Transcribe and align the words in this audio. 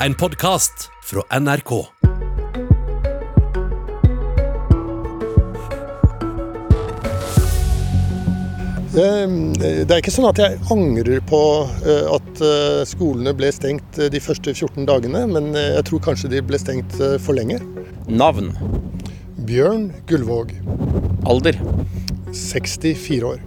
En 0.00 0.14
podkast 0.14 0.90
fra 1.04 1.22
NRK. 1.40 1.86
Eh, 8.96 9.28
Det 9.86 9.92
er 9.92 10.00
ikke 10.00 10.14
sånn 10.14 10.28
at 10.30 10.40
jeg 10.40 10.58
angrer 10.72 11.20
på 11.28 11.40
eh, 11.84 12.06
at 12.16 12.42
eh, 12.44 12.82
skolene 12.88 13.34
ble 13.36 13.50
stengt 13.54 13.98
eh, 14.00 14.10
de 14.12 14.20
første 14.22 14.54
14 14.56 14.86
dagene, 14.88 15.24
men 15.30 15.50
jeg 15.56 15.84
tror 15.88 16.02
kanskje 16.08 16.30
de 16.32 16.42
ble 16.46 16.60
stengt 16.60 16.96
for 17.22 17.36
lenge. 17.36 17.60
Navn. 18.08 18.52
Bjørn 19.46 19.90
Gullvåg, 20.10 20.54
Alder. 21.28 21.58
64 22.36 23.20
år. 23.28 23.42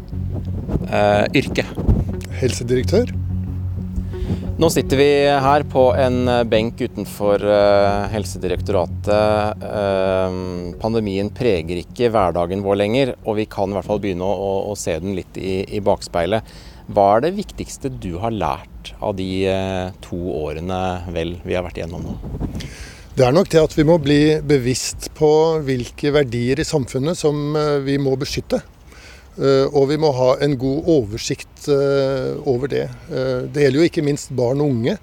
Eh, 0.90 1.26
yrke. 1.42 1.66
Helsedirektør. 2.40 3.12
Nå 4.60 4.68
sitter 4.68 5.00
vi 5.00 5.12
her 5.40 5.64
på 5.72 5.86
en 5.96 6.28
eh, 6.28 6.42
benk 6.52 6.82
utenfor 6.84 7.40
eh, 7.48 8.08
Helsedirektoratet. 8.12 9.62
Eh, 9.64 10.34
pandemien 10.82 11.30
preger 11.32 11.80
ikke 11.80 12.10
hverdagen 12.12 12.66
vår 12.66 12.80
lenger, 12.82 13.14
og 13.24 13.38
vi 13.38 13.46
kan 13.48 13.72
i 13.72 13.78
hvert 13.78 13.88
fall 13.88 14.02
begynne 14.04 14.28
å, 14.28 14.50
å, 14.68 14.74
se 14.76 14.98
den 15.00 15.16
litt 15.16 15.40
i, 15.40 15.62
i 15.64 15.80
bakspeilet. 15.80 16.52
Hva 16.92 17.06
er 17.14 17.24
det 17.24 17.38
viktigste 17.38 17.94
du 18.04 18.18
har 18.20 18.36
lært 18.36 18.92
av 19.00 19.16
de 19.16 19.30
to 20.04 20.20
årene 20.42 20.82
vel 21.16 21.38
vi 21.46 21.56
har 21.56 21.64
vært 21.64 21.80
igjennom 21.80 22.10
nå? 22.10 22.18
Det 23.16 23.28
er 23.30 23.36
nok 23.36 23.52
det 23.54 23.62
at 23.64 23.78
vi 23.78 23.86
må 23.88 23.96
bli 24.02 24.20
bevisst 24.44 25.08
på 25.16 25.32
hvilke 25.64 26.12
verdier 26.18 26.60
i 26.60 26.68
samfunnet 26.68 27.16
som 27.20 27.56
vi 27.86 27.96
må 28.02 28.18
beskytte. 28.20 28.60
Eh, 29.40 29.66
Og 29.72 29.88
vi 29.90 29.98
må 30.00 30.12
ha 30.16 30.34
en 30.44 30.58
god 30.60 30.88
oversikt 30.92 31.70
eh, 31.72 32.36
over 32.50 32.72
det. 32.72 32.88
Eh, 33.08 33.48
Det 33.48 33.64
gjelder 33.64 33.80
jo 33.80 33.88
ikke 33.88 34.04
minst 34.06 34.34
barn 34.36 34.60
og 34.60 34.74
unge, 34.74 34.98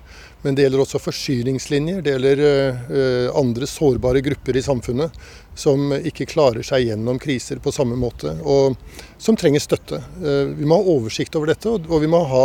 men 0.45 0.55
det 0.55 0.67
gjelder 0.67 0.83
også 0.85 1.01
forsyningslinjer. 1.01 2.03
Det 2.05 2.13
gjelder 2.13 3.33
andre 3.35 3.67
sårbare 3.67 4.21
grupper 4.23 4.55
i 4.61 4.63
samfunnet 4.63 5.17
som 5.59 5.91
ikke 5.97 6.29
klarer 6.31 6.63
seg 6.63 6.85
gjennom 6.87 7.19
kriser 7.19 7.59
på 7.59 7.73
samme 7.75 7.97
måte, 7.99 8.37
og 8.47 8.77
som 9.19 9.35
trenger 9.35 9.65
støtte. 9.65 9.99
Vi 10.21 10.69
må 10.69 10.79
ha 10.79 10.93
oversikt 10.95 11.35
over 11.35 11.51
dette, 11.51 11.73
og 11.73 11.99
vi 12.05 12.07
må, 12.13 12.21
ha, 12.31 12.45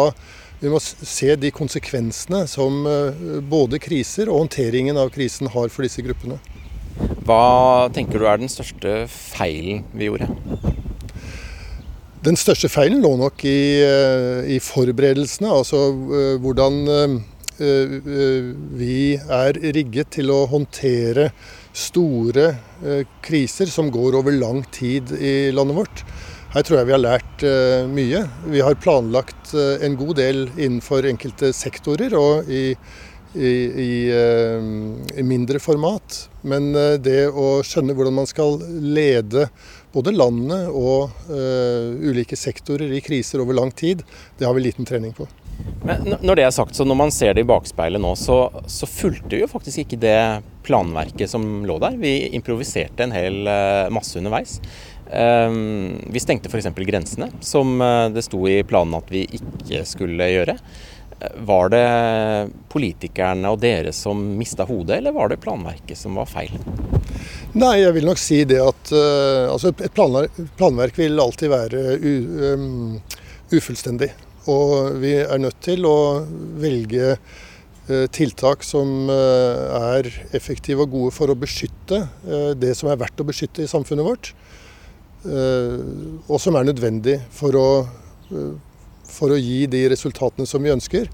vi 0.64 0.72
må 0.74 0.82
se 0.82 1.36
de 1.36 1.54
konsekvensene 1.54 2.48
som 2.50 2.82
både 3.52 3.78
kriser 3.84 4.32
og 4.32 4.48
håndteringen 4.48 4.98
av 4.98 5.14
krisen 5.14 5.52
har 5.54 5.70
for 5.70 5.86
disse 5.86 6.02
gruppene. 6.02 6.40
Hva 7.22 7.92
tenker 7.94 8.18
du 8.18 8.26
er 8.26 8.42
den 8.42 8.50
største 8.50 9.04
feilen 9.12 9.86
vi 9.94 10.10
gjorde? 10.10 10.71
Den 12.22 12.38
største 12.38 12.70
feilen 12.70 13.02
lå 13.02 13.16
nok 13.18 13.42
i, 13.50 13.82
eh, 13.82 14.44
i 14.54 14.60
forberedelsene, 14.62 15.50
altså 15.50 15.80
eh, 15.90 16.36
hvordan 16.44 16.76
eh, 16.94 17.96
vi 18.78 19.16
er 19.18 19.58
rigget 19.74 20.12
til 20.20 20.30
å 20.34 20.44
håndtere 20.50 21.32
store 21.78 22.48
kriser 23.22 23.70
som 23.70 23.90
går 23.94 24.18
over 24.18 24.34
lang 24.34 24.64
tid 24.74 25.14
i 25.18 25.50
landet 25.54 25.78
vårt. 25.78 26.02
Her 26.56 26.66
tror 26.66 26.80
jeg 26.80 26.90
vi 26.90 26.96
har 26.96 27.04
lært 27.04 27.46
mye. 27.94 28.24
Vi 28.50 28.64
har 28.66 28.80
planlagt 28.82 29.54
en 29.54 29.94
god 30.00 30.18
del 30.18 30.42
innenfor 30.58 31.06
enkelte 31.08 31.52
sektorer 31.54 32.18
og 32.18 32.50
i, 32.50 32.74
i, 33.38 33.54
i, 33.86 33.92
i 35.22 35.28
mindre 35.30 35.62
format. 35.62 36.18
Men 36.42 36.74
det 37.06 37.30
å 37.30 37.62
skjønne 37.62 37.94
hvordan 37.96 38.18
man 38.24 38.32
skal 38.32 38.58
lede 38.82 39.46
både 39.94 40.14
landet 40.16 40.70
og 40.72 41.12
uh, 41.30 41.92
ulike 42.02 42.38
sektorer 42.40 42.92
i 42.96 43.02
kriser 43.04 43.44
over 43.44 43.58
lang 43.58 43.72
tid, 43.76 44.04
det 44.40 44.48
har 44.48 44.56
vi 44.58 44.66
liten 44.66 44.88
trening 44.88 45.14
på. 45.18 45.28
Men 45.86 46.16
når 46.22 46.38
det 46.38 46.46
er 46.46 46.54
sagt, 46.54 46.76
så 46.78 46.86
når 46.88 46.98
man 46.98 47.12
ser 47.14 47.36
det 47.36 47.44
i 47.44 47.50
bakspeilet 47.50 48.02
nå, 48.02 48.14
så, 48.20 48.38
så 48.70 48.90
fulgte 48.90 49.36
vi 49.36 49.44
jo 49.44 49.50
faktisk 49.52 49.84
ikke 49.84 50.00
det 50.02 50.18
planverket 50.66 51.30
som 51.32 51.64
lå 51.68 51.78
der. 51.82 51.98
Vi 52.02 52.32
improviserte 52.38 53.06
en 53.06 53.16
hel 53.16 53.50
eh, 53.50 53.90
masse 53.94 54.18
underveis. 54.20 54.60
Um, 55.12 55.98
vi 56.14 56.22
stengte 56.24 56.48
f.eks. 56.48 56.70
grensene, 56.88 57.32
som 57.44 57.82
eh, 57.82 58.08
det 58.14 58.24
sto 58.26 58.40
i 58.48 58.62
planen 58.68 58.96
at 59.00 59.10
vi 59.12 59.26
ikke 59.40 59.84
skulle 59.90 60.30
gjøre. 60.32 60.56
Var 61.22 61.70
det 61.70 61.88
politikerne 62.72 63.52
og 63.54 63.60
dere 63.62 63.92
som 63.94 64.22
mista 64.40 64.66
hodet, 64.66 64.98
eller 64.98 65.14
var 65.14 65.30
det 65.30 65.42
planverket 65.44 66.00
som 66.00 66.18
var 66.18 66.30
feil? 66.30 66.56
Nei, 67.52 67.76
jeg 67.82 67.94
vil 67.98 68.08
nok 68.08 68.20
si 68.22 68.40
det 68.48 68.58
at 68.64 68.92
uh, 68.96 69.52
altså 69.52 69.74
et 69.74 69.94
planverk, 69.94 70.40
planverk 70.58 70.98
vil 70.98 71.22
alltid 71.22 71.52
være 71.52 71.82
u, 72.00 72.14
um, 72.48 72.96
ufullstendig. 73.52 74.10
Og 74.50 74.98
vi 75.04 75.14
er 75.22 75.42
nødt 75.44 75.60
til 75.62 75.86
å 75.86 76.24
velge 76.64 77.14
uh, 77.14 78.08
tiltak 78.16 78.66
som 78.66 79.12
uh, 79.12 79.94
er 79.98 80.10
effektive 80.34 80.88
og 80.88 80.96
gode 80.96 81.14
for 81.14 81.30
å 81.30 81.38
beskytte 81.38 82.02
det 82.58 82.74
som 82.80 82.90
er 82.90 82.98
verdt 83.04 83.22
å 83.22 83.28
beskytte 83.28 83.66
i 83.66 83.70
samfunnet 83.70 84.08
vårt. 84.08 84.34
Og 85.22 86.38
som 86.42 86.56
er 86.58 86.66
nødvendig 86.66 87.20
for 87.36 87.54
å, 87.54 87.66
for 89.12 89.34
å 89.34 89.40
gi 89.40 89.66
de 89.72 89.86
resultatene 89.92 90.48
som 90.50 90.64
vi 90.64 90.74
ønsker. 90.74 91.10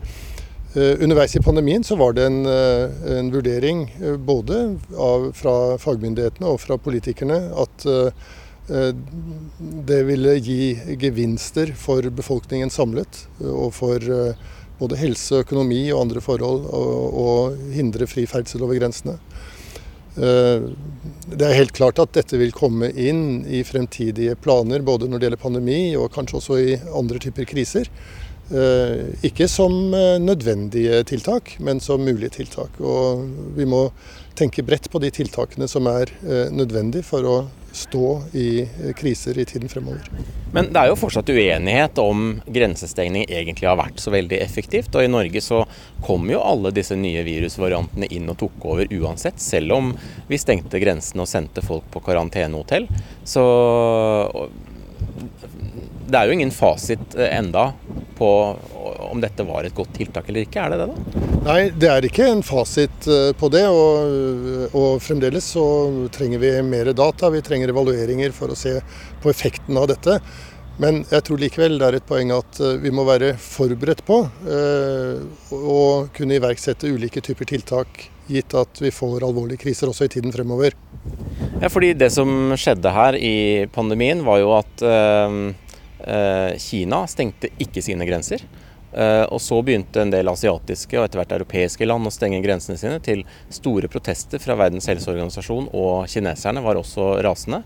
Eh, 0.78 1.04
Underveis 1.04 1.36
i 1.36 1.42
pandemien 1.42 1.84
så 1.84 1.96
var 1.96 2.14
det 2.14 2.26
en, 2.28 2.46
eh, 2.46 3.18
en 3.18 3.32
vurdering 3.32 3.88
eh, 4.02 4.18
både 4.18 4.78
av, 4.94 5.32
fra 5.34 5.78
fagmyndighetene 5.82 6.46
og 6.46 6.60
fra 6.62 6.78
politikerne 6.78 7.40
at 7.64 7.88
det 9.88 10.02
ville 10.04 10.34
gi 10.44 10.74
gevinster 11.00 11.70
for 11.72 12.04
befolkningen 12.12 12.68
samlet, 12.68 13.22
og 13.40 13.70
for 13.72 14.04
både 14.82 14.98
helse, 15.00 15.40
økonomi 15.46 15.86
og 15.94 16.02
andre 16.02 16.20
forhold, 16.20 16.66
og, 16.76 17.16
og 17.22 17.72
hindre 17.72 18.10
fri 18.12 18.26
ferdsel 18.28 18.66
over 18.68 18.76
grensene. 18.76 19.16
Eh, 20.18 20.70
Det 21.28 21.44
er 21.44 21.58
helt 21.60 21.76
klart 21.76 22.00
at 22.00 22.14
dette 22.16 22.38
vil 22.40 22.54
komme 22.56 22.88
inn 22.96 23.44
i 23.46 23.60
fremtidige 23.68 24.38
planer, 24.40 24.80
både 24.80 25.10
når 25.10 25.20
det 25.20 25.28
gjelder 25.28 25.42
pandemi 25.42 25.82
og 26.00 26.14
kanskje 26.16 26.40
også 26.40 26.60
i 26.64 26.78
andre 26.96 27.20
typer 27.20 27.46
kriser. 27.46 27.90
Eh, 28.50 29.14
Ikke 29.28 29.48
som 29.52 29.94
eh, 29.94 30.18
nødvendige 30.24 31.04
tiltak, 31.04 31.58
men 31.60 31.80
som 31.80 32.02
mulige 32.02 32.30
tiltak. 32.40 32.80
Og 32.80 33.28
vi 33.58 33.66
må 33.66 33.90
tenke 34.38 34.64
bredt 34.66 34.92
på 34.94 35.02
de 35.04 35.12
tiltakene 35.14 35.68
som 35.70 35.90
er 35.92 36.14
nødvendig 36.54 36.78
nødvendige 36.78 37.06
for 37.08 37.26
å 37.26 37.38
stå 37.78 38.24
i 38.34 38.62
eh, 38.62 38.94
kriser 38.98 39.38
i 39.38 39.46
tiden 39.46 39.70
fremover. 39.70 40.08
Men 40.54 40.72
det 40.74 40.82
er 40.82 40.90
jo 40.90 40.98
fortsatt 40.98 41.30
uenighet 41.30 42.00
om 42.02 42.40
grensestengning 42.46 43.28
egentlig 43.28 43.68
har 43.68 43.78
vært 43.78 44.00
så 44.02 44.14
veldig 44.14 44.40
effektivt. 44.42 44.96
Og 44.96 45.06
i 45.06 45.12
Norge 45.12 45.42
så 45.44 45.64
kom 46.06 46.30
jo 46.32 46.42
alle 46.42 46.72
disse 46.74 46.98
nye 46.98 47.22
virusvariantene 47.28 48.10
inn 48.16 48.30
og 48.32 48.40
tok 48.42 48.66
over 48.72 48.94
uansett. 48.94 49.42
Selv 49.44 49.76
om 49.78 49.92
vi 50.30 50.40
stengte 50.42 50.82
grensene 50.82 51.26
og 51.26 51.30
sendte 51.30 51.66
folk 51.66 51.86
på 51.94 52.02
karantenehotell. 52.08 52.88
Så 53.28 53.46
det 56.08 56.20
er 56.20 56.28
jo 56.30 56.38
ingen 56.38 56.54
fasit 56.56 57.16
eh, 57.18 57.32
enda 57.38 57.72
på 58.18 58.32
om 59.08 59.22
dette 59.22 59.46
var 59.46 59.68
et 59.68 59.76
godt 59.78 59.94
tiltak 60.00 60.30
eller 60.30 60.48
ikke. 60.48 60.64
Er 60.64 60.74
det 60.74 60.80
det, 60.82 60.88
da? 60.90 61.24
Nei, 61.48 61.60
det 61.70 61.90
er 61.92 62.08
ikke 62.08 62.28
en 62.32 62.44
fasit 62.46 63.08
eh, 63.12 63.32
på 63.38 63.50
det. 63.54 63.64
Og, 63.70 64.76
og 64.76 65.02
fremdeles 65.04 65.52
så 65.56 65.66
trenger 66.14 66.42
vi 66.44 66.54
mer 66.66 66.92
data. 66.98 67.32
Vi 67.34 67.44
trenger 67.46 67.74
evalueringer 67.74 68.36
for 68.36 68.52
å 68.52 68.58
se 68.58 68.78
på 69.24 69.34
effekten 69.34 69.78
av 69.80 69.90
dette. 69.92 70.20
Men 70.82 71.02
jeg 71.10 71.24
tror 71.26 71.42
likevel 71.42 71.80
det 71.80 71.88
er 71.88 71.96
et 71.98 72.10
poeng 72.10 72.32
at 72.36 72.60
eh, 72.62 72.78
vi 72.84 72.92
må 72.94 73.06
være 73.08 73.34
forberedt 73.42 74.04
på 74.06 74.22
eh, 74.46 75.24
å 75.58 75.80
kunne 76.14 76.38
iverksette 76.38 76.92
ulike 76.94 77.24
typer 77.26 77.50
tiltak, 77.50 78.04
gitt 78.30 78.54
at 78.60 78.82
vi 78.84 78.92
får 78.94 79.26
alvorlige 79.26 79.64
kriser 79.64 79.90
også 79.90 80.06
i 80.06 80.12
tiden 80.14 80.36
fremover. 80.36 80.76
Ja, 81.62 81.72
fordi 81.74 81.96
det 81.98 82.12
som 82.14 82.54
skjedde 82.60 82.94
her 82.94 83.18
i 83.18 83.66
pandemien, 83.74 84.22
var 84.28 84.44
jo 84.44 84.54
at 84.60 84.86
eh, 84.86 85.40
eh, 85.40 85.67
Kina 86.62 87.00
stengte 87.10 87.50
ikke 87.64 87.82
sine 87.82 88.06
grenser. 88.06 88.44
Eh, 88.98 89.24
og 89.30 89.42
så 89.44 89.60
begynte 89.62 90.00
en 90.02 90.12
del 90.14 90.30
asiatiske 90.32 90.96
og 90.98 91.06
etter 91.06 91.20
hvert 91.20 91.34
europeiske 91.36 91.86
land 91.86 92.08
å 92.08 92.14
stenge 92.14 92.40
grensene 92.42 92.80
sine 92.80 93.02
til 93.04 93.26
store 93.54 93.90
protester 93.92 94.42
fra 94.42 94.56
Verdens 94.58 94.88
helseorganisasjon, 94.88 95.68
og 95.76 96.08
kineserne 96.10 96.64
var 96.64 96.80
også 96.80 97.18
rasende. 97.26 97.62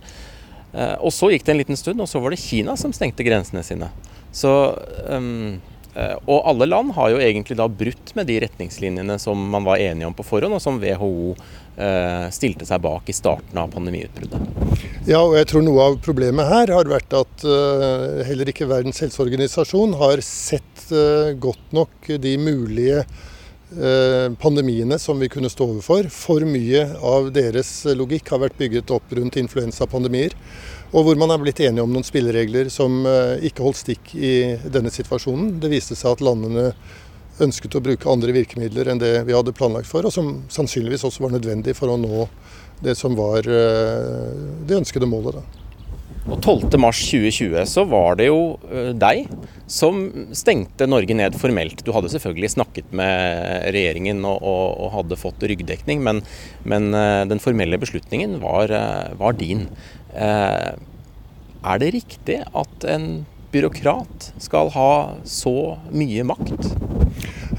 Eh, 0.74 0.96
og 0.98 1.14
så 1.14 1.30
gikk 1.32 1.46
det 1.46 1.54
en 1.54 1.62
liten 1.62 1.80
stund, 1.80 2.02
og 2.02 2.10
så 2.10 2.20
var 2.24 2.34
det 2.34 2.42
Kina 2.42 2.76
som 2.80 2.96
stengte 2.96 3.26
grensene 3.28 3.64
sine. 3.64 3.92
Så 4.34 4.52
eh, 5.06 5.30
og 5.92 6.46
alle 6.48 6.70
land 6.70 6.94
har 6.96 7.10
jo 7.12 7.18
egentlig 7.20 7.58
da 7.60 7.66
brutt 7.68 8.14
med 8.16 8.30
de 8.30 8.38
retningslinjene 8.46 9.18
som 9.20 9.42
man 9.52 9.66
var 9.68 9.82
enige 9.84 10.08
om 10.08 10.16
på 10.16 10.24
forhånd, 10.24 10.56
og 10.56 10.64
som 10.64 10.80
WHO 10.80 11.34
eh, 11.78 12.28
stilte 12.34 12.68
seg 12.68 12.82
bak 12.84 13.10
i 13.10 13.16
starten 13.16 13.60
av 13.60 13.72
pandemiutbruddet. 13.74 14.88
Ja, 15.10 15.22
og 15.24 15.36
jeg 15.40 15.50
tror 15.52 15.66
noe 15.66 15.90
av 15.90 16.00
problemet 16.04 16.50
her 16.50 16.74
har 16.76 16.90
vært 16.92 17.14
at 17.18 17.46
eh, 17.48 18.24
heller 18.28 18.52
ikke 18.52 18.70
Verdens 18.70 19.02
helseorganisasjon 19.04 19.98
har 20.00 20.24
sett 20.26 20.88
eh, 20.94 21.34
godt 21.42 21.76
nok 21.76 22.12
de 22.22 22.36
mulige 22.42 23.02
eh, 23.04 24.28
pandemiene 24.42 25.00
som 25.02 25.20
vi 25.22 25.32
kunne 25.32 25.52
stå 25.52 25.70
overfor. 25.74 26.12
For 26.14 26.46
mye 26.48 26.86
av 26.98 27.32
deres 27.36 27.74
logikk 27.98 28.34
har 28.34 28.46
vært 28.46 28.60
bygget 28.62 28.94
opp 28.94 29.18
rundt 29.18 29.40
influensapandemier. 29.42 30.38
Og 30.92 31.06
hvor 31.08 31.20
man 31.20 31.32
er 31.32 31.40
blitt 31.40 31.62
enige 31.64 31.86
om 31.86 31.94
noen 31.94 32.04
spilleregler 32.04 32.68
som 32.74 33.06
eh, 33.08 33.46
ikke 33.48 33.64
holdt 33.64 33.80
stikk 33.80 34.12
i 34.18 34.34
denne 34.68 34.92
situasjonen. 34.92 35.54
Det 35.64 35.72
viste 35.72 35.96
seg 35.96 36.18
at 36.18 36.26
landene 36.26 36.72
ønsket 37.42 37.78
å 37.80 37.84
bruke 37.84 38.12
andre 38.12 38.36
virkemidler 38.36 38.92
enn 38.92 39.00
det 39.02 39.14
vi 39.28 39.36
hadde 39.36 39.56
planlagt 39.56 39.90
for, 39.90 40.06
og 40.06 40.14
som 40.14 40.42
sannsynligvis 40.52 41.08
også 41.08 41.24
var 41.24 41.34
nødvendig 41.38 41.78
for 41.80 41.94
å 41.94 41.98
nå 41.98 42.28
det 42.84 42.98
som 43.00 43.16
var 43.18 43.46
det 43.48 44.78
ønskede 44.78 45.08
målet. 45.10 45.40
Da. 45.40 45.62
Og 46.30 46.38
12.3.2020 46.38 47.64
så 47.66 47.86
var 47.90 48.20
det 48.20 48.28
jo 48.28 48.42
deg 49.00 49.32
som 49.72 50.04
stengte 50.38 50.86
Norge 50.90 51.16
ned 51.18 51.38
formelt. 51.40 51.82
Du 51.82 51.90
hadde 51.96 52.12
selvfølgelig 52.14 52.52
snakket 52.54 52.92
med 52.94 53.72
regjeringen 53.74 54.22
og, 54.28 54.38
og, 54.38 54.66
og 54.86 54.94
hadde 55.00 55.18
fått 55.18 55.48
ryggdekning, 55.50 56.04
men, 56.06 56.22
men 56.62 56.92
den 57.32 57.42
formelle 57.42 57.80
beslutningen 57.82 58.38
var, 58.44 58.76
var 59.18 59.40
din. 59.40 59.66
Eh, 60.12 60.72
er 61.62 61.82
det 61.82 61.94
riktig 61.96 62.42
at 62.58 62.88
en 62.90 63.24
byråkrat 63.52 64.32
skal 64.42 64.72
ha 64.76 64.94
så 65.28 65.78
mye 65.92 66.26
makt? 66.28 66.72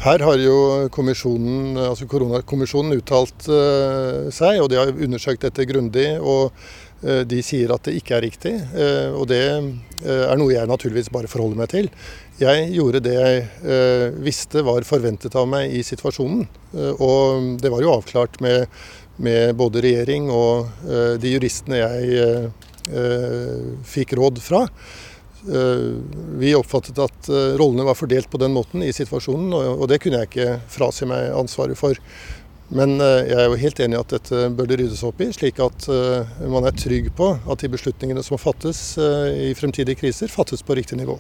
Her 0.03 0.25
har 0.25 0.41
jo 0.41 0.55
kommisjonen, 0.91 1.77
altså 1.79 2.09
koronakommisjonen 2.11 2.97
uttalt 2.97 3.45
uh, 3.53 4.31
seg, 4.35 4.59
og 4.63 4.71
de 4.73 4.81
har 4.81 4.91
undersøkt 4.91 5.45
dette 5.45 5.67
grundig. 5.69 6.09
og 6.19 6.51
uh, 7.05 7.21
De 7.29 7.39
sier 7.45 7.71
at 7.71 7.85
det 7.87 7.95
ikke 8.01 8.17
er 8.17 8.25
riktig, 8.25 8.55
og 9.15 9.29
det 9.31 9.43
er 9.53 10.41
noe 10.41 10.51
jeg 10.55 10.71
naturligvis 10.71 11.13
bare 11.15 11.31
forholder 11.31 11.61
meg 11.61 11.71
til. 11.71 11.91
Jeg 12.41 12.73
gjorde 12.73 13.03
det 13.05 13.13
jeg 13.15 14.17
visste 14.25 14.65
var 14.67 14.83
forventet 14.89 15.37
av 15.39 15.47
meg 15.47 15.71
i 15.77 15.85
situasjonen, 15.87 16.49
og 16.97 17.61
det 17.63 17.71
var 17.71 17.85
jo 17.85 17.93
avklart 17.93 18.41
med, 18.43 18.65
med 19.17 19.56
både 19.59 19.82
regjering 19.85 20.31
og 20.32 20.70
de 21.20 21.32
juristene 21.35 21.82
jeg 21.82 22.53
Eh, 22.91 23.79
fikk 23.85 24.12
råd 24.12 24.43
fra. 24.43 24.62
Eh, 25.55 25.94
vi 26.38 26.55
oppfattet 26.55 26.99
at 26.99 27.29
eh, 27.29 27.55
rollene 27.61 27.87
var 27.87 27.94
fordelt 27.94 28.31
på 28.31 28.41
den 28.43 28.55
måten 28.55 28.82
i 28.82 28.93
situasjonen, 28.93 29.53
og 29.55 29.87
det 29.91 30.00
kunne 30.03 30.23
jeg 30.23 30.31
ikke 30.31 30.55
frasi 30.70 31.06
meg 31.06 31.31
ansvaret 31.37 31.79
for. 31.79 31.99
Men 32.73 32.97
jeg 32.97 33.37
er 33.37 33.50
jo 33.50 33.56
helt 33.61 33.81
enig 33.85 33.99
i 33.99 34.00
at 34.00 34.12
dette 34.14 34.47
bør 34.56 34.69
det 34.70 34.79
ryddes 34.81 35.03
opp 35.05 35.19
i, 35.20 35.26
slik 35.37 35.58
at 35.61 35.85
man 36.49 36.65
er 36.65 36.73
trygg 36.73 37.11
på 37.19 37.26
at 37.37 37.61
de 37.61 37.69
beslutningene 37.69 38.23
som 38.25 38.41
fattes 38.41 38.81
i 38.97 39.50
fremtidige 39.58 40.00
kriser, 40.00 40.32
fattes 40.32 40.65
på 40.65 40.79
riktig 40.79 40.97
nivå. 40.97 41.19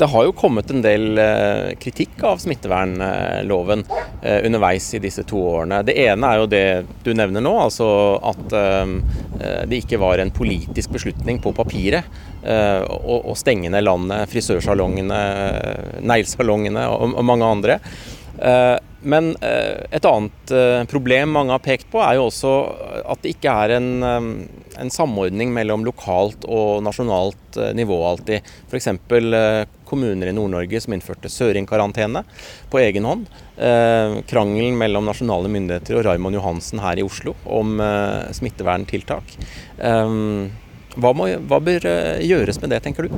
Det 0.00 0.06
har 0.08 0.24
jo 0.24 0.32
kommet 0.32 0.70
en 0.72 0.80
del 0.80 1.18
eh, 1.20 1.74
kritikk 1.76 2.22
av 2.24 2.38
smittevernloven 2.40 3.82
eh, 4.22 4.46
underveis 4.46 4.86
i 4.96 5.00
disse 5.02 5.26
to 5.28 5.42
årene. 5.50 5.82
Det 5.84 5.92
ene 6.06 6.30
er 6.30 6.40
jo 6.40 6.46
det 6.48 6.62
du 7.04 7.10
nevner 7.12 7.44
nå, 7.44 7.52
altså 7.66 7.88
at 8.30 8.56
eh, 8.56 8.94
det 9.68 9.82
ikke 9.82 10.00
var 10.00 10.22
en 10.22 10.32
politisk 10.32 10.96
beslutning 10.96 11.42
på 11.44 11.52
papiret 11.56 12.08
å 12.40 13.34
stenge 13.36 13.68
ned 13.68 13.84
landet, 13.84 14.30
frisørsalongene, 14.32 15.18
neglesalongene 16.08 16.86
og 16.88 17.18
mange 17.28 17.50
andre. 17.52 17.76
Men 19.02 19.32
et 19.40 20.04
annet 20.04 20.52
problem 20.90 21.30
mange 21.32 21.54
har 21.54 21.62
pekt 21.64 21.86
på, 21.92 22.02
er 22.04 22.18
jo 22.18 22.26
også 22.28 22.50
at 23.08 23.22
det 23.24 23.32
ikke 23.36 23.54
er 23.64 23.76
en 23.78 23.88
en 24.80 24.90
samordning 24.90 25.52
mellom 25.54 25.84
lokalt 25.86 26.44
og 26.48 26.82
nasjonalt 26.84 27.58
eh, 27.60 27.72
nivå 27.76 27.98
alltid. 28.06 28.46
F.eks. 28.70 28.88
Eh, 28.88 29.66
kommuner 29.90 30.30
i 30.30 30.34
Nord-Norge 30.34 30.80
som 30.82 30.94
innførte 30.94 31.30
Søring-karantene 31.32 32.22
på 32.70 32.80
egen 32.82 33.08
hånd. 33.08 33.26
Eh, 33.56 34.20
krangelen 34.30 34.78
mellom 34.80 35.08
nasjonale 35.08 35.50
myndigheter 35.52 35.98
og 35.98 36.06
Raymond 36.06 36.38
Johansen 36.38 36.82
her 36.82 37.00
i 37.00 37.06
Oslo 37.06 37.34
om 37.44 37.80
smitteverntiltak. 38.36 39.36
Hva, 39.80 41.10
må, 41.14 41.26
hva, 41.48 41.58
bør 41.62 41.86
gjøres 42.22 42.58
med 42.62 42.72
det, 42.74 42.80
tenker 42.84 43.06
du? 43.06 43.14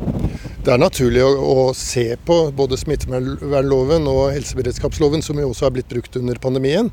Det 0.62 0.70
er 0.70 0.78
naturlig 0.78 1.24
å, 1.26 1.72
se 1.74 2.04
på 2.22 2.36
både 2.54 2.76
smittevernloven 2.78 4.04
og 4.06 4.28
helseberedskapsloven, 4.30 5.24
som 5.26 5.40
jo 5.42 5.48
også 5.50 5.66
har 5.66 5.72
blitt 5.74 5.88
brukt 5.90 6.14
under 6.20 6.38
pandemien 6.38 6.90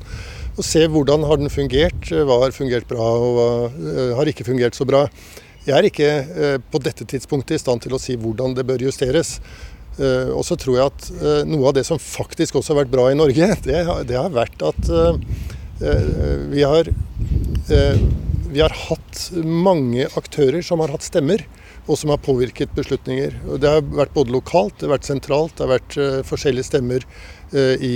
og 0.56 0.66
se 0.66 0.82
hvordan 0.90 1.22
har 1.28 1.38
den 1.38 1.52
fungert, 1.54 2.08
hva 2.10 2.40
har 2.42 2.54
fungert 2.56 2.88
bra 2.90 3.06
og 3.14 3.36
hva 3.36 3.50
eh, 3.70 4.10
har 4.18 4.30
ikke 4.32 4.48
fungert 4.48 4.74
så 4.74 4.82
bra. 4.88 5.04
Jeg 5.68 5.76
er 5.76 5.86
ikke 5.86 6.08
eh, 6.10 6.56
på 6.58 6.80
dette 6.82 7.06
tidspunktet 7.06 7.54
i 7.54 7.62
stand 7.62 7.84
til 7.84 7.94
å 7.94 8.00
si 8.02 8.16
hvordan 8.18 8.56
det 8.58 8.66
bør 8.66 8.82
justeres. 8.88 9.36
Eh, 10.02 10.34
og 10.34 10.42
så 10.48 10.58
tror 10.58 10.80
jeg 10.80 10.90
at 10.90 11.46
noe 11.46 11.70
av 11.70 11.78
det 11.78 11.86
som 11.86 12.02
faktisk 12.02 12.58
også 12.58 12.74
har 12.74 12.82
vært 12.82 12.92
bra 12.96 13.06
i 13.12 13.20
Norge, 13.22 13.52
det, 13.68 13.84
det 14.10 14.18
har 14.18 14.34
vært 14.34 14.66
at 14.66 14.92
vi 16.50 16.66
har, 16.66 16.90
vi 17.70 18.60
har 18.60 18.74
hatt 18.90 19.22
mange 19.40 20.10
aktører 20.18 20.60
som 20.66 20.82
har 20.82 20.90
hatt 20.92 21.06
stemmer 21.06 21.46
og 21.90 21.98
som 21.98 22.12
har 22.14 22.22
påvirket 22.22 22.70
beslutninger. 22.76 23.34
Det 23.58 23.74
har 23.74 23.82
vært 23.82 24.14
både 24.14 24.34
lokalt, 24.36 24.76
det 24.78 24.86
har 24.86 24.94
vært 24.94 25.10
sentralt, 25.10 25.56
det 25.58 25.66
har 25.66 25.74
vært 25.74 26.26
forskjellige 26.28 26.68
stemmer 26.70 27.06
i 27.82 27.94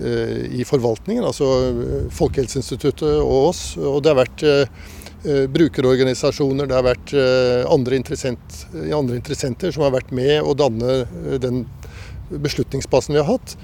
Eh, 0.00 0.60
i 0.60 0.64
forvaltningen, 0.64 1.20
altså 1.20 1.46
eh, 1.68 2.04
Folkehelseinstituttet 2.16 3.18
og 3.20 3.50
oss. 3.50 3.62
Og 3.76 3.98
det 4.00 4.08
har 4.08 4.22
vært 4.22 4.44
eh, 4.48 5.48
brukerorganisasjoner, 5.52 6.70
det 6.70 6.78
har 6.78 6.86
vært 6.86 7.12
andre, 7.70 7.98
interessent, 8.00 8.56
andre 8.72 9.20
interessenter 9.20 9.70
som 9.70 9.84
har 9.84 9.92
vært 9.94 10.10
med 10.16 10.40
å 10.42 10.56
danne 10.58 11.36
den 11.38 11.60
beslutningsbasen 12.32 13.14
vi 13.14 13.20
har 13.20 13.28
hatt. 13.28 13.54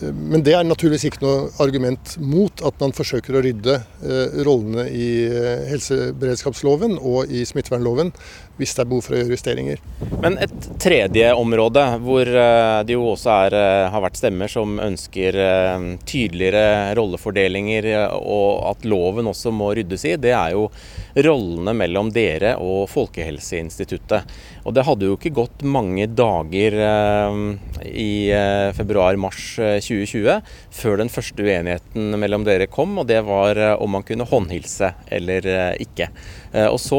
Men 0.00 0.44
det 0.46 0.52
er 0.54 0.66
naturligvis 0.66 1.08
ikke 1.08 1.24
noe 1.24 1.48
argument 1.62 2.12
mot 2.22 2.62
at 2.66 2.76
man 2.82 2.94
forsøker 2.94 3.34
å 3.34 3.42
rydde 3.42 3.78
rollene 4.46 4.84
i 4.94 5.08
helseberedskapsloven 5.72 6.94
og 7.02 7.32
i 7.34 7.42
smittevernloven 7.48 8.12
hvis 8.58 8.74
det 8.74 8.82
er 8.82 8.90
behov 8.90 9.06
for 9.06 9.14
å 9.14 9.20
gjøre 9.20 9.36
justeringer. 9.36 9.82
Men 10.22 10.38
et 10.42 10.68
tredje 10.82 11.30
område 11.38 11.84
hvor 12.02 12.26
eh, 12.26 12.80
det 12.86 12.96
jo 12.96 13.06
også 13.12 13.34
er, 13.46 13.56
eh, 13.58 13.86
har 13.92 14.02
vært 14.02 14.18
stemmer 14.18 14.50
som 14.50 14.78
ønsker 14.82 15.38
eh, 15.38 15.86
tydeligere 16.08 16.94
rollefordelinger 16.98 17.88
og 18.18 18.64
at 18.72 18.86
loven 18.88 19.30
også 19.30 19.52
må 19.54 19.70
ryddes 19.78 20.06
i, 20.10 20.16
det 20.18 20.34
er 20.34 20.56
jo 20.56 20.66
rollene 21.18 21.74
mellom 21.78 22.10
dere 22.14 22.56
og 22.62 22.88
Folkehelseinstituttet. 22.90 24.34
Og 24.66 24.74
det 24.74 24.84
hadde 24.86 25.06
jo 25.08 25.16
ikke 25.16 25.34
gått 25.34 25.64
mange 25.66 26.04
dager 26.12 26.74
i 27.88 28.10
februar-mars 28.76 29.46
2020 29.56 30.42
før 30.78 31.00
den 31.00 31.10
første 31.10 31.42
uenigheten 31.42 32.18
mellom 32.20 32.44
dere 32.46 32.68
kom, 32.70 32.98
og 33.00 33.08
det 33.08 33.22
var 33.26 33.58
om 33.80 33.96
man 33.96 34.04
kunne 34.06 34.28
håndhilse 34.28 34.92
eller 35.18 35.48
ikke. 35.80 36.10
Og 36.48 36.78
så 36.80 36.98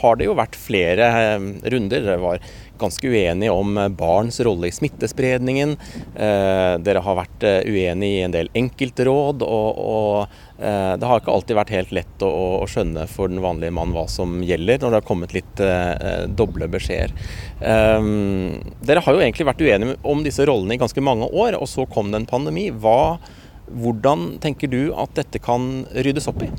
har 0.00 0.18
det 0.18 0.28
jo 0.28 0.36
vært 0.38 0.58
flere 0.60 1.10
eh, 1.24 1.50
runder. 1.72 2.04
Dere 2.04 2.20
var 2.22 2.44
ganske 2.78 3.08
uenige 3.08 3.50
om 3.50 3.78
eh, 3.78 3.88
barns 3.88 4.40
rolle 4.40 4.68
i 4.68 4.74
smittespredningen. 4.74 5.76
Eh, 6.14 6.74
dere 6.84 7.02
har 7.04 7.18
vært 7.18 7.46
uenige 7.64 8.20
i 8.20 8.24
en 8.26 8.34
del 8.34 8.50
enkeltråd. 8.54 9.44
og, 9.46 9.84
og 9.84 10.42
det 10.54 11.08
har 11.10 11.18
ikke 11.18 11.32
alltid 11.34 11.56
vært 11.58 11.72
helt 11.74 11.92
lett 11.96 12.22
å, 12.22 12.28
å, 12.62 12.66
skjønne 12.70 13.08
for 13.10 13.28
den 13.28 13.42
vanlige 13.42 13.74
mann 13.74 13.90
hva 13.92 14.04
som 14.08 14.36
gjelder, 14.46 14.78
når 14.80 14.92
det 14.92 15.00
har 15.00 15.08
kommet 15.08 15.34
litt 15.34 15.60
eh, 15.60 16.28
doble 16.30 16.68
beskjeder. 16.70 17.10
Dere 17.58 19.02
har 19.02 19.16
jo 19.16 19.24
egentlig 19.24 19.48
vært 19.48 19.64
uenige 19.66 19.96
om 20.06 20.22
disse 20.24 20.46
rollene 20.46 20.78
i 20.78 20.80
ganske 20.80 21.02
mange 21.04 21.26
år, 21.26 21.58
og 21.58 21.66
så 21.68 21.88
kom 21.90 22.14
det 22.14 22.22
en 22.22 22.30
pandemi. 22.30 22.68
Hva, 22.70 23.18
hvordan 23.66 24.36
tenker 24.44 24.70
du 24.70 24.94
at 24.94 25.18
dette 25.18 25.42
kan 25.42 25.82
ryddes 26.06 26.30
opp 26.30 26.46
i? 26.46 26.52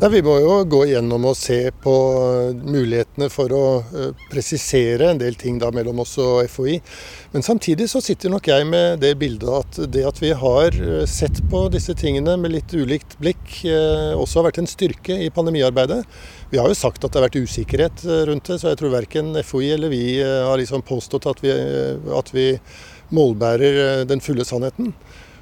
Nei, 0.00 0.08
vi 0.14 0.20
må 0.24 0.38
jo 0.40 0.52
gå 0.64 0.78
igjennom 0.86 1.26
og 1.28 1.34
se 1.36 1.58
på 1.84 1.92
mulighetene 2.56 3.26
for 3.28 3.52
å 3.52 3.64
uh, 3.84 4.22
presisere 4.30 5.10
en 5.12 5.18
del 5.20 5.34
ting 5.36 5.58
da 5.60 5.68
mellom 5.76 6.00
oss 6.00 6.14
og 6.24 6.38
FHI. 6.48 6.78
Men 7.34 7.44
samtidig 7.44 7.90
så 7.92 8.00
sitter 8.00 8.32
nok 8.32 8.48
jeg 8.48 8.64
med 8.70 9.02
det 9.02 9.10
bildet 9.20 9.50
at 9.58 9.80
det 9.92 10.06
at 10.08 10.22
vi 10.24 10.30
har 10.32 10.78
uh, 10.80 11.04
sett 11.04 11.42
på 11.52 11.66
disse 11.74 11.92
tingene 12.00 12.38
med 12.40 12.54
litt 12.54 12.72
ulikt 12.72 13.18
blikk, 13.20 13.44
også 13.60 14.40
har 14.40 14.48
vært 14.48 14.62
en 14.62 14.70
styrke 14.72 15.20
i 15.20 15.28
pandemiarbeidet. 15.36 16.00
Vi 16.48 16.62
har 16.62 16.72
jo 16.72 16.80
sagt 16.80 17.04
at 17.04 17.12
det 17.12 17.20
har 17.20 17.28
vært 17.28 17.36
usikkerhet 17.44 18.06
rundt 18.30 18.48
det, 18.48 18.56
så 18.62 18.72
jeg 18.72 18.80
tror 18.80 18.96
verken 18.96 19.34
FHI 19.36 19.74
eller 19.76 19.92
vi 19.92 20.04
har 20.24 20.56
liksom 20.56 20.80
påstått 20.88 21.28
at 21.28 21.44
vi, 21.44 21.52
at 22.16 22.32
vi 22.32 22.46
målbærer 23.12 24.06
den 24.08 24.24
fulle 24.24 24.48
sannheten. 24.48 24.94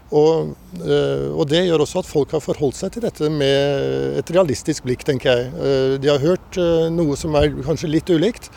Og, 0.09 0.55
eh, 0.81 1.29
og, 1.35 1.45
det 1.51 1.67
gjør 1.67 1.85
også 1.85 2.01
at 2.01 2.09
folk 2.09 2.33
har 2.33 2.41
forholdt 2.41 2.79
seg 2.79 2.95
til 2.95 3.05
dette 3.05 3.29
med 3.33 4.19
et 4.21 4.31
realistisk 4.33 4.87
blikk, 4.89 5.05
tenker 5.05 5.35
jeg. 5.35 5.49
Eh, 5.53 5.95
de 6.01 6.09
har 6.09 6.23
hørt 6.23 6.61
eh, 6.61 6.89
noe 6.93 7.17
som 7.21 7.37
er 7.37 7.53
kanskje 7.67 7.91
litt 7.93 8.09
ulikt. 8.09 8.49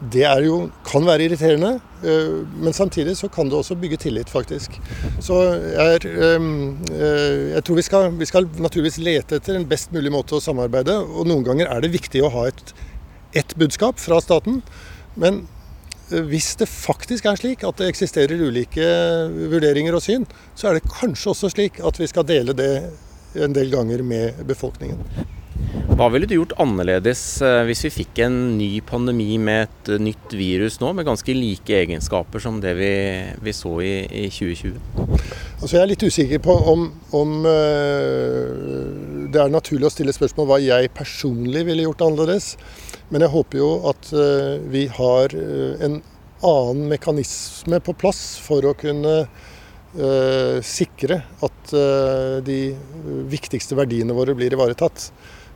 Det 0.00 0.24
jo, 0.46 0.62
kan 0.86 1.04
være 1.04 1.26
irriterende, 1.26 1.74
men 2.00 2.72
samtidig 2.72 3.18
så 3.18 3.28
kan 3.28 3.50
det 3.52 3.58
også 3.58 3.74
bygge 3.76 3.98
tillit, 4.00 4.30
faktisk. 4.32 4.78
Så 5.20 5.36
jeg, 5.60 5.98
jeg 6.08 7.62
tror 7.68 7.76
vi 7.76 7.84
skal, 7.84 8.08
vi 8.16 8.28
skal, 8.30 8.48
naturligvis 8.64 8.96
lete 9.04 9.36
etter 9.36 9.58
en 9.58 9.68
best 9.68 9.92
mulig 9.92 10.08
måte 10.14 10.38
å 10.38 10.40
samarbeide. 10.40 10.94
Og 11.04 11.28
noen 11.28 11.44
ganger 11.44 11.68
er 11.68 11.84
det 11.84 11.92
viktig 11.92 12.24
å 12.24 12.32
ha 12.32 12.46
et, 12.48 12.72
ett 13.42 13.52
budskap 13.60 14.00
fra 14.00 14.22
staten. 14.24 14.62
Men 15.20 15.42
hvis 16.30 16.54
det 16.60 16.68
faktisk 16.70 17.28
er 17.30 17.38
slik 17.38 17.64
at 17.66 17.78
det 17.80 17.90
eksisterer 17.90 18.40
ulike 18.42 18.86
vurderinger 19.52 19.96
og 19.96 20.02
syn, 20.04 20.26
så 20.58 20.70
er 20.70 20.78
det 20.78 20.90
kanskje 20.90 21.34
også 21.34 21.52
slik 21.52 21.78
at 21.86 22.00
vi 22.00 22.08
skal 22.10 22.26
dele 22.28 22.56
det 22.56 22.72
en 23.38 23.54
del 23.54 23.70
ganger 23.70 24.02
med 24.02 24.42
befolkningen. 24.48 24.98
Hva 26.00 26.06
ville 26.08 26.24
du 26.24 26.32
gjort 26.32 26.54
annerledes 26.62 27.20
eh, 27.44 27.62
hvis 27.68 27.82
vi 27.84 27.90
fikk 27.92 28.22
en 28.24 28.36
ny 28.56 28.68
pandemi 28.86 29.34
med 29.42 29.66
et 29.66 29.90
eh, 29.92 30.00
nytt 30.00 30.32
virus 30.32 30.78
nå, 30.80 30.94
med 30.96 31.04
ganske 31.04 31.34
like 31.36 31.74
egenskaper 31.76 32.40
som 32.42 32.60
det 32.62 32.72
vi, 32.78 32.92
vi 33.44 33.52
så 33.52 33.74
i, 33.84 33.92
i, 34.08 34.24
2020? 34.32 34.78
Altså 35.60 35.76
jeg 35.76 35.82
er 35.82 35.90
litt 35.90 36.06
usikker 36.06 36.40
på 36.40 36.56
om, 36.72 36.86
om 37.16 37.34
uh, 37.44 39.09
det 39.32 39.42
er 39.42 39.52
naturlig 39.52 39.88
å 39.88 39.92
stille 39.92 40.14
spørsmål 40.14 40.48
hva 40.50 40.58
jeg 40.62 40.92
personlig 40.96 41.64
ville 41.68 41.86
gjort 41.86 42.04
annerledes. 42.06 42.54
Men 43.10 43.24
jeg 43.24 43.34
håper 43.34 43.60
jo 43.60 43.70
at 43.90 44.10
uh, 44.14 44.58
vi 44.70 44.86
har 44.98 45.34
en 45.86 46.00
annen 46.40 46.84
mekanisme 46.88 47.82
på 47.84 47.94
plass 48.00 48.22
for 48.40 48.64
å 48.64 48.76
kunne 48.78 49.16
uh, 49.26 50.56
sikre 50.64 51.22
at 51.46 51.74
de 52.42 52.60
viktigste 53.30 53.76
verdiene 53.78 54.16
våre 54.16 54.34
blir 54.34 54.56
ivaretatt. 54.56 55.10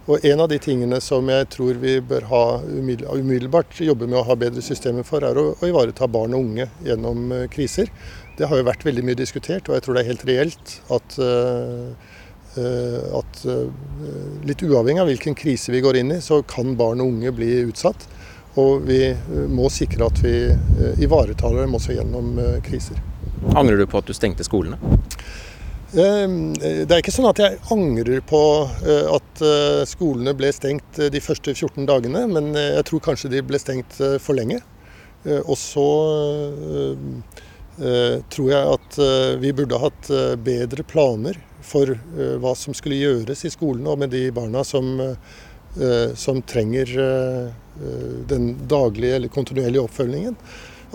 Og 0.04 0.24
En 0.28 0.42
av 0.44 0.50
de 0.52 0.58
tingene 0.60 0.98
som 1.00 1.26
jeg 1.32 1.46
tror 1.54 1.78
vi 1.80 1.96
bør 2.04 2.26
ha 2.28 2.42
umiddelbart 2.60 3.78
jobbe 3.80 4.06
med 4.06 4.18
å 4.20 4.26
ha 4.28 4.36
bedre 4.36 4.62
systemer 4.62 5.06
for, 5.08 5.24
er 5.24 5.38
å, 5.40 5.46
å 5.56 5.70
ivareta 5.70 6.06
barn 6.06 6.36
og 6.36 6.44
unge 6.44 6.68
gjennom 6.84 7.32
kriser. 7.50 7.88
Det 8.36 8.50
har 8.50 8.60
jo 8.60 8.66
vært 8.66 8.84
veldig 8.84 9.04
mye 9.06 9.18
diskutert, 9.18 9.68
og 9.68 9.76
jeg 9.76 9.86
tror 9.86 9.96
det 9.96 10.02
er 10.02 10.10
helt 10.10 10.26
reelt 10.28 10.74
at, 10.92 11.16
uh, 11.22 12.14
at 12.54 13.40
litt 14.46 14.62
uavhengig 14.62 15.02
av 15.02 15.08
hvilken 15.10 15.34
krise 15.34 15.72
vi 15.74 15.80
går 15.82 15.98
inn 16.00 16.12
i, 16.14 16.20
så 16.22 16.38
kan 16.46 16.76
barn 16.78 17.02
og 17.02 17.10
unge 17.10 17.32
bli 17.34 17.48
utsatt. 17.64 18.06
Og 18.62 18.84
vi 18.86 19.00
må 19.50 19.66
sikre 19.72 20.06
at 20.06 20.20
vi 20.22 20.36
ivaretar 21.02 21.56
dem 21.58 21.74
også 21.74 21.96
gjennom 21.96 22.38
kriser. 22.62 23.00
Angrer 23.58 23.82
du 23.82 23.88
på 23.90 23.98
at 23.98 24.06
du 24.06 24.14
stengte 24.14 24.46
skolene? 24.46 24.78
Det 25.94 26.90
er 26.90 26.98
ikke 26.98 27.12
sånn 27.14 27.28
at 27.28 27.38
jeg 27.38 27.58
angrer 27.70 28.18
på 28.26 28.40
eh, 28.82 29.06
at 29.14 29.42
eh, 29.46 29.82
skolene 29.86 30.32
ble 30.34 30.50
stengt 30.50 30.98
eh, 30.98 31.10
de 31.12 31.20
første 31.22 31.54
14 31.54 31.86
dagene, 31.86 32.24
men 32.26 32.50
jeg 32.58 32.82
tror 32.88 33.02
kanskje 33.04 33.30
de 33.30 33.42
ble 33.46 33.60
stengt 33.62 34.00
for 34.22 34.34
lenge. 34.34 34.58
Og 35.24 35.56
så 35.56 35.84
tror 38.28 38.48
jeg 38.50 38.74
at 38.74 38.98
vi 39.40 39.52
burde 39.56 39.78
hatt 39.80 40.10
bedre 40.44 40.84
planer 40.84 41.38
for 41.64 41.94
hva 42.40 42.52
som 42.58 42.76
skulle 42.76 43.00
gjøres 43.00 43.46
i 43.48 43.52
skolen 43.52 43.86
og 43.88 43.98
med 44.02 44.12
de 44.12 44.28
barna 44.36 44.60
som, 44.64 44.98
som 46.14 46.42
trenger 46.44 46.92
den 48.30 48.50
daglige 48.70 49.16
eller 49.16 49.32
kontinuerlige 49.32 49.82
oppfølgingen 49.82 50.36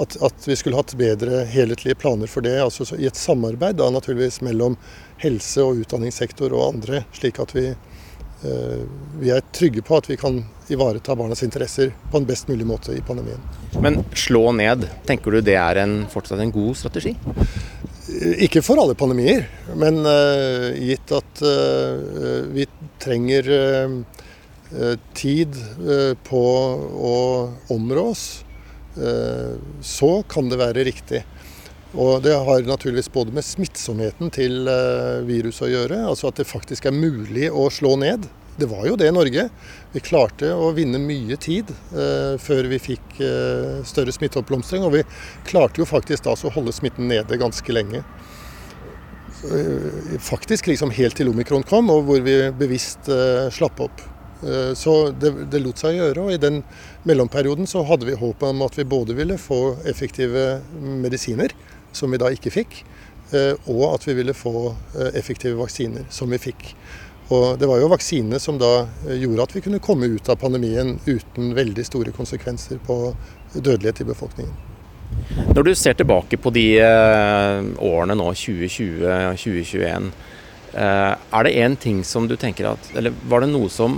at, 0.01 0.17
at, 0.23 0.47
vi 0.47 0.55
skulle 0.55 0.75
hatt 0.79 0.93
bedre 0.95 1.43
helhetlige 1.45 1.95
planer 1.95 2.27
for 2.27 2.41
det. 2.41 2.61
altså 2.61 2.95
I 2.95 3.07
et 3.09 3.19
samarbeid 3.19 3.75
da 3.79 3.89
naturligvis 3.91 4.41
mellom 4.41 4.77
helse- 5.19 5.63
og 5.63 5.81
utdanningssektor 5.83 6.53
og 6.55 6.73
andre, 6.73 7.03
slik 7.13 7.39
at 7.43 7.55
vi, 7.55 7.65
eh, 7.69 8.83
vi, 9.19 9.31
er 9.35 9.43
trygge 9.55 9.83
på 9.85 9.97
at 9.99 10.09
vi 10.09 10.17
kan 10.19 10.43
ivareta 10.69 11.15
barnas 11.15 11.43
interesser 11.43 11.91
på 12.11 12.21
en 12.21 12.27
best 12.29 12.47
mulig 12.47 12.67
måte 12.67 12.95
i 12.95 13.01
pandemien. 13.01 13.41
Men 13.81 14.03
slå 14.13 14.51
ned, 14.55 14.87
tenker 15.07 15.35
du 15.35 15.41
det 15.41 15.57
er 15.59 15.81
en, 15.83 16.03
fortsatt 16.11 16.39
en 16.39 16.53
god 16.53 16.77
strategi? 16.77 17.15
Ikke 18.19 18.63
for 18.65 18.81
alle 18.81 18.97
pandemier, 18.99 19.45
men 19.79 20.01
uh, 20.03 20.69
gitt 20.75 21.11
at 21.15 21.43
uh, 21.45 22.49
vi 22.51 22.67
trenger 22.99 23.47
tid 25.17 25.55
på 26.27 26.41
å 27.09 27.13
områ 27.73 28.03
oss 28.11 28.25
Eh, 28.97 29.55
så 29.81 30.23
kan 30.23 30.49
det 30.49 30.59
være 30.59 30.83
riktig. 30.87 31.23
Og 31.93 32.21
det 32.21 32.35
har 32.35 32.65
naturligvis 32.67 33.11
både 33.13 33.33
med 33.33 33.45
smittsomheten 33.45 34.31
til 34.33 34.67
eh, 34.69 35.21
viruset 35.25 35.67
å 35.67 35.71
gjøre, 35.71 36.03
altså 36.11 36.29
at 36.29 36.41
det 36.41 36.49
faktisk 36.49 36.89
er 36.89 36.95
mulig 36.95 37.49
å 37.49 37.69
slå 37.73 37.95
ned. 38.01 38.27
Det 38.59 38.67
var 38.67 38.87
jo 38.87 38.97
det 38.99 39.07
i 39.07 39.15
Norge. 39.15 39.45
Vi 39.93 40.01
klarte 40.03 40.49
å 40.51 40.73
vinne 40.75 40.99
mye 40.99 41.37
tid 41.39 41.69
eh, 41.71 42.35
før 42.41 42.67
vi 42.67 42.79
fikk 42.81 43.21
eh, 43.23 43.79
større 43.87 44.11
smitteoppblomstring. 44.11 44.83
Og 44.83 44.97
vi 44.97 45.03
klarte 45.47 45.79
jo 45.79 45.87
faktisk 45.87 46.25
da 46.27 46.35
å 46.35 46.51
holde 46.51 46.75
smitten 46.75 47.07
nede 47.07 47.39
ganske 47.39 47.75
lenge. 47.75 48.03
Eh, 49.47 50.19
faktisk 50.19 50.67
liksom 50.67 50.91
helt 50.91 51.15
til 51.15 51.31
omikron 51.31 51.63
kom, 51.63 51.91
og 51.93 52.03
hvor 52.09 52.23
vi 52.25 52.35
bevisst 52.59 53.07
eh, 53.07 53.47
slapp 53.55 53.79
opp. 53.85 54.03
Eh, 54.43 54.73
så 54.75 54.99
det, 55.15 55.31
det, 55.53 55.63
lot 55.63 55.79
seg 55.79 55.95
gjøre. 55.95 56.25
Og 56.25 56.35
i 56.35 56.41
den 56.41 56.61
mellomperioden 57.07 57.69
så 57.69 57.85
hadde 57.87 58.09
vi 58.09 58.19
håp 58.19 58.43
om 58.43 58.65
at 58.67 58.75
vi 58.79 58.87
både 58.91 59.15
ville 59.15 59.39
få 59.39 59.77
effektive 59.87 60.59
medisiner, 61.05 61.55
som 61.95 62.11
vi 62.11 62.19
da 62.19 62.33
ikke 62.35 62.51
fikk, 62.59 62.81
eh, 63.31 63.55
og 63.71 63.85
at 63.93 64.09
vi 64.09 64.19
ville 64.19 64.35
få 64.35 64.73
effektive 65.15 65.55
vaksiner, 65.61 66.09
som 66.11 66.35
vi 66.35 66.41
fikk. 66.49 66.73
Og 67.29 67.59
Det 67.61 67.67
var 67.69 67.77
jo 67.77 67.91
vaksinene 67.91 68.39
som 68.41 68.57
da 68.57 68.87
gjorde 69.05 69.43
at 69.45 69.53
vi 69.55 69.61
kunne 69.61 69.81
komme 69.83 70.09
ut 70.09 70.29
av 70.29 70.39
pandemien 70.41 70.95
uten 71.05 71.53
veldig 71.57 71.85
store 71.85 72.13
konsekvenser 72.15 72.81
på 72.85 73.13
dødelighet 73.53 74.01
i 74.01 74.09
befolkningen. 74.09 74.55
Når 75.53 75.63
du 75.65 75.73
ser 75.77 75.93
tilbake 75.97 76.37
på 76.41 76.51
de 76.53 76.65
årene 76.81 78.17
nå, 78.17 78.31
2020-2021, 78.33 80.09
er 80.73 81.45
det 81.45 81.57
én 81.57 81.77
ting 81.81 82.03
som 82.05 82.27
du 82.29 82.35
tenker 82.37 82.67
at 82.69 82.91
Eller 82.93 83.13
var 83.29 83.41
det 83.41 83.49
noe 83.49 83.69
som 83.73 83.97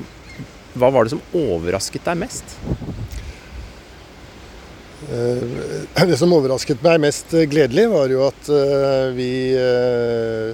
hva 0.71 0.87
var 0.87 1.03
det 1.03 1.11
som 1.11 1.23
overrasket 1.35 2.05
deg 2.07 2.19
mest? 2.21 2.55
Eh, 5.11 6.05
det 6.07 6.17
som 6.17 6.31
overrasket 6.33 6.83
meg 6.85 7.01
mest 7.03 7.33
eh, 7.35 7.47
gledelig, 7.49 7.89
var 7.91 8.11
jo 8.11 8.23
at 8.29 8.49
eh, 8.55 9.11
vi 9.17 9.31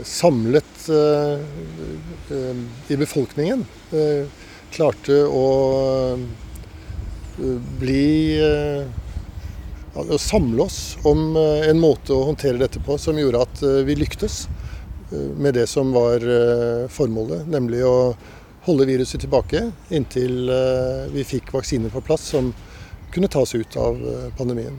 samlet 0.08 0.66
i 2.88 2.96
befolkningen 2.96 3.64
klarte 4.72 5.18
å 5.28 5.48
bli 7.82 8.40
Å 9.98 10.20
samle 10.22 10.64
oss 10.64 10.80
om 11.08 11.36
en 11.36 11.82
måte 11.82 12.16
å 12.16 12.28
håndtere 12.30 12.62
dette 12.62 12.80
på 12.86 12.96
som 13.02 13.20
gjorde 13.20 13.44
at 13.44 13.64
vi 13.88 13.98
lyktes 14.00 14.46
med 15.12 15.58
det 15.58 15.66
som 15.68 15.92
var 15.96 16.24
formålet, 16.94 17.48
nemlig 17.52 17.84
å 17.88 18.14
holde 18.68 18.88
viruset 18.88 19.26
tilbake 19.26 19.66
inntil 19.90 20.48
vi 21.12 21.28
fikk 21.28 21.52
vaksiner 21.56 21.92
på 21.92 22.06
plass 22.08 22.30
som 22.36 22.54
kunne 23.18 23.30
ta 23.34 23.44
oss 23.44 23.56
ut 23.58 23.78
av 23.82 23.98
eh, 23.98 24.26
pandemien. 24.38 24.78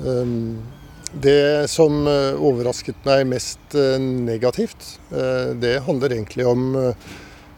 Ehm, 0.00 0.62
det 1.12 1.68
som 1.70 2.02
eh, 2.08 2.38
overrasket 2.38 3.04
meg 3.04 3.26
mest 3.28 3.78
negativt, 4.00 4.96
det 5.60 5.76
handler 5.86 6.14
egentlig 6.14 6.46
om 6.46 6.94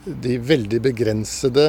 de 0.05 0.37
veldig 0.43 0.81
begrensede 0.83 1.67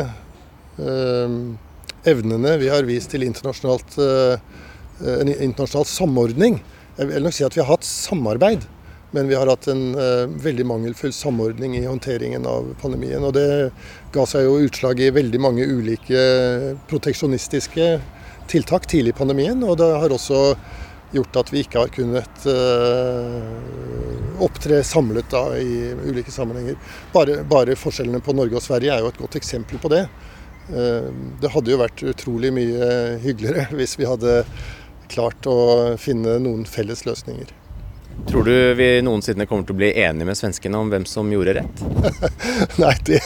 evnene 2.07 2.53
vi 2.59 2.69
har 2.71 2.87
vist 2.87 3.11
til 3.13 3.25
internasjonalt, 3.27 3.97
internasjonal 5.03 5.85
samordning. 5.87 6.57
Jeg 6.97 7.11
vil 7.11 7.27
nok 7.27 7.35
si 7.35 7.45
at 7.45 7.55
vi 7.55 7.61
har 7.61 7.71
hatt 7.75 7.87
samarbeid 7.87 8.65
men 9.13 9.27
vi 9.29 9.35
har 9.37 9.47
hatt 9.47 9.67
en 9.69 9.91
uh, 9.93 10.25
veldig 10.41 10.65
mangelfull 10.65 11.13
samordning 11.13 11.75
i 11.77 11.85
håndteringen 11.85 12.47
av 12.49 12.71
pandemien. 12.81 13.21
Og 13.21 13.35
det 13.37 13.69
ga 14.13 14.25
seg 14.29 14.47
jo 14.47 14.55
utslag 14.65 15.03
i 15.05 15.11
veldig 15.13 15.41
mange 15.41 15.67
ulike 15.69 16.23
proteksjonistiske 16.89 17.91
tiltak 18.49 18.89
tidlig 18.89 19.13
i 19.13 19.19
pandemien. 19.21 19.61
Og 19.69 19.77
det 19.77 19.91
har 20.01 20.17
også 20.17 20.41
gjort 21.13 21.41
at 21.43 21.53
vi 21.53 21.61
ikke 21.61 21.83
har 21.83 21.93
kunnet 21.93 22.49
uh, 22.49 24.41
opptre 24.41 24.81
samlet 24.81 25.29
da, 25.29 25.45
i 25.61 25.93
ulike 26.09 26.33
sammenhenger. 26.33 26.81
Bare, 27.13 27.43
bare, 27.45 27.77
forskjellene 27.77 28.23
på 28.25 28.33
Norge 28.33 28.57
og 28.57 28.65
Sverige 28.65 28.95
er 28.95 29.05
jo 29.05 29.13
et 29.13 29.21
godt 29.21 29.37
eksempel 29.37 29.77
på 29.83 29.93
det. 29.93 30.07
Uh, 30.73 31.13
det 31.37 31.53
hadde 31.53 31.69
jo 31.69 31.83
vært 31.85 32.07
utrolig 32.15 32.49
mye 32.55 32.93
hyggeligere 33.21 33.69
hvis 33.77 33.99
vi 34.01 34.09
hadde 34.09 34.41
klart 35.13 35.45
å 35.45 35.59
finne 36.01 36.39
noen 36.41 36.65
felles 36.65 37.05
løsninger. 37.05 37.53
Tror 38.29 38.43
du 38.47 38.73
vi 38.73 38.87
noensinne 39.03 39.45
kommer 39.49 39.65
til 39.67 39.75
å 39.75 39.79
bli 39.81 39.89
enige 39.99 40.27
med 40.27 40.37
svenskene 40.39 40.79
om 40.79 40.89
hvem 40.91 41.03
som 41.09 41.27
gjorde 41.31 41.57
rett? 41.59 41.81
Nei, 42.81 42.93
det, 43.07 43.19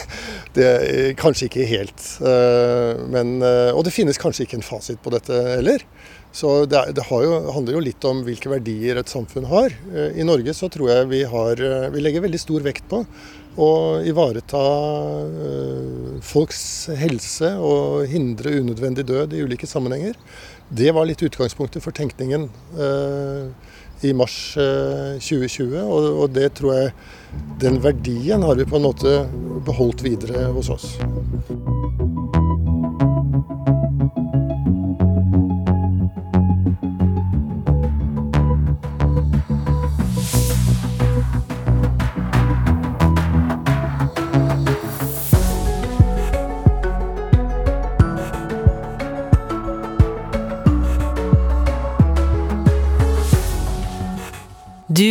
det, 0.56 0.66
er 0.66 1.12
kanskje 1.18 1.46
ikke 1.48 1.66
helt. 1.70 2.04
Eh, 2.18 2.98
men, 3.14 3.38
eh, 3.44 3.70
og 3.72 3.86
det 3.86 3.94
finnes 3.94 4.18
kanskje 4.20 4.46
ikke 4.46 4.58
en 4.58 4.66
fasit 4.66 5.00
på 5.04 5.12
dette 5.14 5.38
heller. 5.54 5.84
Så 6.34 6.66
det, 6.68 6.82
det 6.98 7.06
jo, 7.08 7.38
handler 7.54 7.78
jo 7.78 7.84
litt 7.86 8.04
om 8.08 8.24
hvilke 8.26 8.50
verdier 8.52 9.00
et 9.00 9.10
samfunn 9.10 9.48
har. 9.48 9.74
Eh, 9.94 10.18
I 10.18 10.26
Norge 10.26 10.54
så 10.56 10.70
tror 10.72 10.90
jeg 10.92 11.10
vi, 11.14 11.22
har, 11.30 11.62
vi 11.94 12.02
legger 12.04 12.26
veldig 12.26 12.42
stor 12.42 12.66
vekt 12.66 12.90
på 12.90 13.04
å 13.58 13.70
ivareta 14.06 14.60
folks 16.22 16.60
helse 17.00 17.54
og 17.58 18.04
hindre 18.10 18.58
unødvendig 18.60 19.06
død 19.08 19.34
i 19.34 19.42
ulike 19.46 19.66
sammenhenger. 19.66 20.14
Det 20.68 20.92
var 20.94 21.08
litt 21.08 21.24
utgangspunktet 21.26 21.82
for 21.82 21.96
tenkningen 21.96 22.46
i 24.06 24.12
mars 24.14 24.54
2020. 24.56 25.76
Eh, 25.76 25.88
og, 25.88 26.30
det 26.34 26.52
tror 26.58 26.74
jeg 26.74 26.92
Den 27.60 27.80
verdien 27.82 28.42
har 28.42 28.54
vi 28.54 28.66
på 28.66 28.78
en 28.78 28.86
måte 28.86 29.14
beholdt 29.66 30.04
videre 30.06 30.48
hos 30.54 30.70
oss. 30.70 30.92